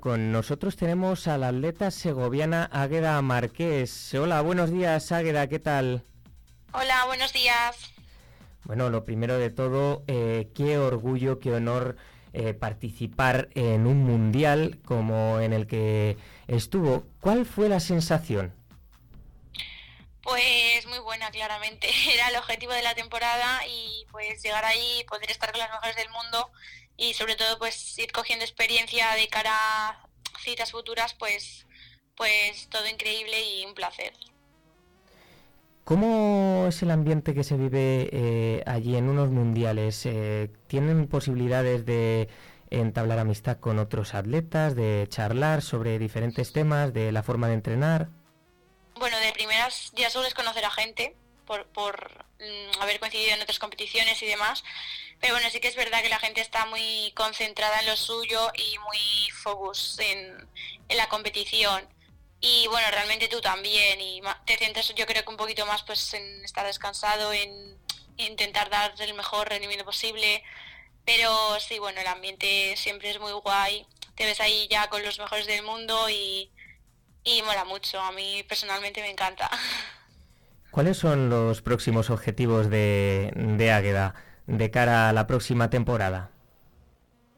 [0.00, 4.14] Con nosotros tenemos a la atleta segoviana Águeda Marqués.
[4.14, 6.02] Hola, buenos días Águeda, ¿qué tal?
[6.72, 7.92] Hola, buenos días.
[8.64, 11.96] Bueno, lo primero de todo, eh, qué orgullo, qué honor
[12.32, 16.16] eh, participar en un mundial como en el que
[16.48, 17.04] estuvo.
[17.20, 18.54] ¿Cuál fue la sensación?
[20.22, 21.88] Pues muy buena, claramente.
[22.14, 25.96] Era el objetivo de la temporada y pues llegar ahí, poder estar con las mejores
[25.96, 26.50] del mundo
[26.96, 30.08] y sobre todo pues ir cogiendo experiencia de cara a
[30.42, 31.66] citas futuras, pues,
[32.16, 34.12] pues todo increíble y un placer.
[35.84, 40.06] ¿Cómo es el ambiente que se vive eh, allí en unos mundiales?
[40.06, 42.28] Eh, ¿Tienen posibilidades de
[42.70, 48.08] entablar amistad con otros atletas, de charlar sobre diferentes temas, de la forma de entrenar?
[48.94, 51.16] Bueno, de primeras ya sueles conocer a gente
[51.50, 54.62] por, por mm, haber coincidido en otras competiciones y demás,
[55.20, 58.52] pero bueno, sí que es verdad que la gente está muy concentrada en lo suyo
[58.54, 60.48] y muy focus en,
[60.90, 61.88] la competición.
[62.40, 64.00] Y bueno, realmente tú también.
[64.00, 67.76] Y te sientes yo creo que un poquito más pues en estar descansado, en
[68.16, 70.44] intentar dar el mejor rendimiento posible.
[71.04, 73.86] Pero sí, bueno, el ambiente siempre es muy guay.
[74.14, 76.52] Te ves ahí ya con los mejores del mundo y,
[77.24, 78.00] y mola mucho.
[78.00, 79.50] A mí personalmente me encanta.
[80.70, 84.14] ¿Cuáles son los próximos objetivos de, de Águeda?
[84.50, 86.30] de cara a la próxima temporada?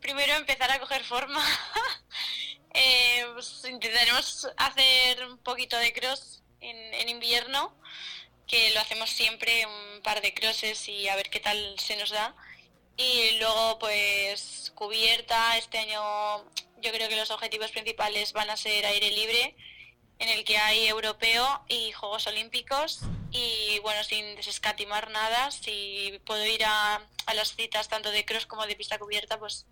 [0.00, 1.42] Primero empezar a coger forma.
[2.72, 7.76] Eh, pues intentaremos hacer un poquito de cross en, invierno,
[8.46, 12.10] que lo hacemos siempre, un par de crosses y a ver qué tal se nos
[12.10, 12.36] da.
[12.96, 16.44] Y luego pues cubierta, este año
[16.80, 19.56] yo creo que los objetivos principales van a ser aire libre,
[20.20, 23.00] en el que hay europeo y Juegos Olímpicos
[23.32, 27.00] y bueno, sin desescatimar nada, si puedo ir a,
[27.34, 29.66] las citas tanto de cross como de pista cubierta, pues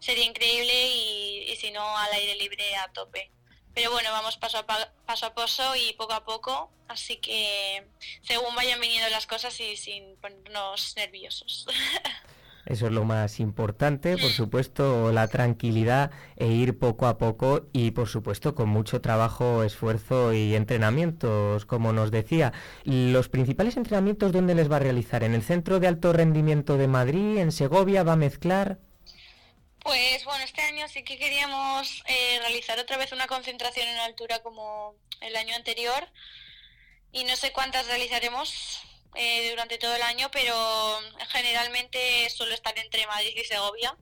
[0.00, 3.30] sería increíble y, si no al aire libre a tope.
[3.72, 7.86] Pero bueno, vamos paso a paso a paso y poco a poco, así que
[8.22, 11.66] según vayan viniendo las cosas y sin ponernos nerviosos.
[12.66, 17.90] Eso es lo más importante, por supuesto, la tranquilidad e ir poco a poco y,
[17.90, 22.52] por supuesto, con mucho trabajo, esfuerzo y entrenamientos, como nos decía.
[22.84, 25.24] ¿Los principales entrenamientos dónde les va a realizar?
[25.24, 27.38] ¿En el Centro de Alto Rendimiento de Madrid?
[27.38, 28.02] ¿En Segovia?
[28.02, 28.78] ¿Va a mezclar?
[29.84, 34.42] Pues bueno, este año sí que queríamos eh, realizar otra vez una concentración en altura
[34.42, 36.08] como el año anterior
[37.12, 38.82] y no sé cuántas realizaremos,
[39.14, 40.54] eh, durante todo el año, pero
[41.28, 43.96] generalmente suelo estar entre Madrid y Segovia.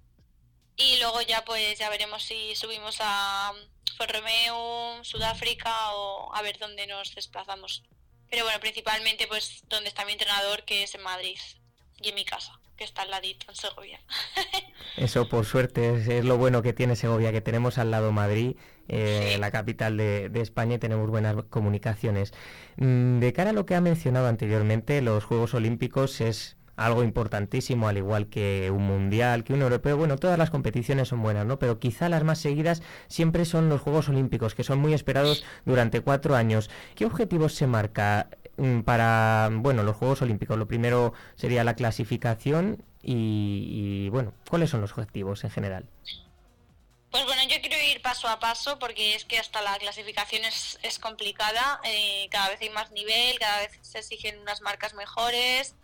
[0.76, 3.52] Y luego ya pues ya veremos si subimos a
[3.96, 7.82] Forromeo, Sudáfrica o a ver dónde nos desplazamos.
[8.30, 11.38] Pero bueno, principalmente pues donde está mi entrenador, que es en Madrid,
[12.02, 14.00] y en mi casa que está al ladito, en Segovia.
[14.96, 18.56] Eso, por suerte, es, lo bueno que tiene Segovia, que tenemos al lado Madrid,
[18.88, 22.32] eh, la capital de, España, y tenemos buenas comunicaciones.
[22.76, 27.88] Mm, de cara a lo que ha mencionado anteriormente, los Juegos Olímpicos es algo importantísimo,
[27.88, 29.96] al igual que un mundial, que un europeo.
[29.96, 31.58] Bueno, todas las competiciones son buenas, ¿no?
[31.58, 36.00] Pero quizá las más seguidas siempre son los Juegos Olímpicos, que son muy esperados durante
[36.00, 36.70] cuatro años.
[36.94, 38.28] ¿Qué objetivos se marca
[38.84, 40.58] para bueno los Juegos Olímpicos?
[40.58, 45.86] Lo primero sería la clasificación y, bueno, ¿cuáles son los objetivos en general?
[47.10, 50.78] Pues bueno, yo quiero ir paso a paso porque es que hasta la clasificación es,
[50.82, 55.74] es complicada, eh, cada vez hay más nivel, cada vez se exigen unas marcas mejores,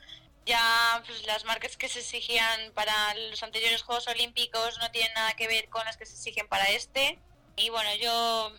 [0.47, 5.35] ya pues, las marcas que se exigían para los anteriores Juegos Olímpicos no tienen nada
[5.35, 7.19] que ver con las que se exigen para este.
[7.57, 8.53] Y bueno, yo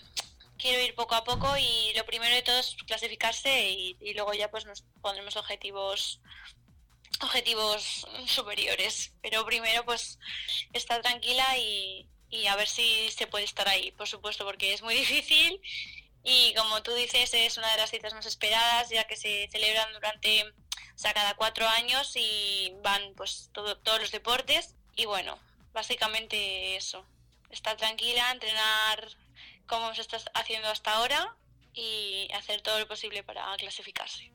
[0.60, 4.52] quiero ir poco a poco y lo primero de todo es clasificarse y, luego ya
[4.52, 6.22] pues nos pondremos objetivos
[7.22, 9.14] objetivos superiores.
[9.22, 10.20] Pero primero pues
[10.74, 12.08] estar tranquila y,
[12.48, 15.62] a ver si se puede estar ahí por supuesto porque es muy difícil.
[16.24, 19.92] Y como tú dices es una de las citas más esperadas ya que se celebran
[19.94, 24.76] durante o sea cada cuatro años y van pues todos los deportes.
[24.96, 25.40] Y bueno
[25.74, 27.06] básicamente eso.
[27.50, 29.10] Estar tranquila entrenar
[29.70, 31.36] como se está haciendo hasta ahora
[31.74, 34.34] y hacer todo lo posible para clasificarse.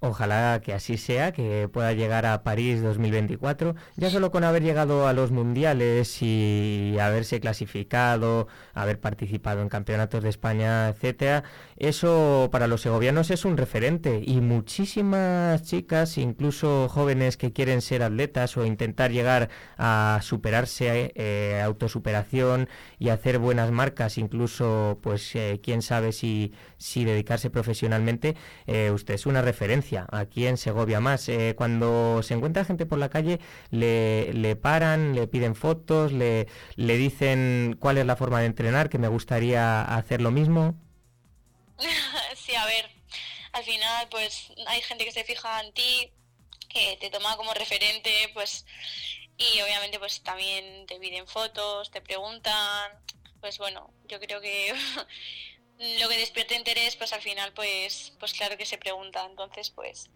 [0.00, 5.08] Ojalá que así sea, que pueda llegar a París 2024, ya solo con haber llegado
[5.08, 11.42] a los mundiales y haberse clasificado, haber participado en campeonatos de España, etcétera,
[11.76, 14.22] eso para los segovianos es un referente.
[14.24, 19.48] Y muchísimas chicas, incluso jóvenes que quieren ser atletas o intentar llegar
[19.78, 22.68] a superarse, eh, autosuperación
[23.00, 28.36] y hacer buenas marcas, incluso, pues, eh, quién sabe si, si dedicarse profesionalmente,
[28.68, 31.28] eh, usted es una referencia experiencia aquí en Segovia más.
[31.28, 33.40] Eh, cuando se encuentra gente por la calle,
[33.70, 36.46] le, le paran, le piden fotos, le,
[36.76, 40.74] le dicen cuál es la forma de entrenar, que me gustaría hacer lo mismo.
[42.36, 42.90] sí, a ver,
[43.52, 46.12] al final pues hay gente que se fija en ti,
[46.68, 48.66] que te toma como referente, pues
[49.36, 52.90] y obviamente pues también te piden fotos, te preguntan,
[53.40, 54.74] pues bueno, yo creo que
[55.78, 60.10] lo que despierta interés, pues al final pues pues claro que se pregunta, entonces pues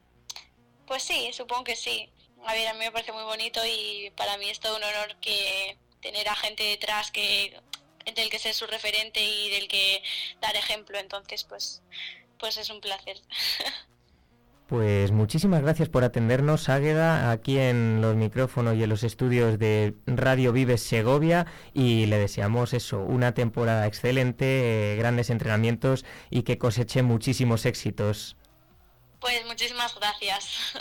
[0.86, 2.10] pues sí, supongo que sí.
[2.44, 5.16] A ver, a mí me parece muy bonito y para mí es todo un honor
[5.20, 7.60] que tener a gente detrás que
[8.16, 10.02] del que ser su referente y del que
[10.40, 11.82] dar ejemplo, entonces pues
[12.38, 13.20] pues es un placer.
[14.72, 19.94] Pues muchísimas gracias por atendernos, Águeda, aquí en los micrófonos y en los estudios de
[20.06, 26.56] Radio Vives Segovia y le deseamos eso, una temporada excelente, eh, grandes entrenamientos y que
[26.56, 28.38] coseche muchísimos éxitos.
[29.20, 30.72] Pues muchísimas gracias.